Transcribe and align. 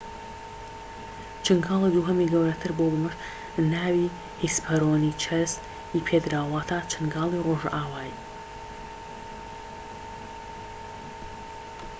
چنگاڵی 1.45 1.89
دووهەمی 1.95 2.31
گەورەتر 2.33 2.71
بووە 2.77 2.89
و 2.91 2.91
بەمەش 2.95 3.15
ناوی 3.73 4.13
هیسپەرۆنیچەس 4.43 5.51
ی 5.97 6.05
پێدراوە 6.07 6.51
واتە 6.53 6.79
چنگاڵی 6.91 7.43
ڕۆژئاوایی 7.47 8.15